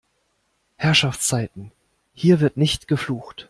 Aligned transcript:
Herrschaftszeiten, 0.77 1.71
hier 2.15 2.39
wird 2.39 2.57
nicht 2.57 2.87
geflucht! 2.87 3.39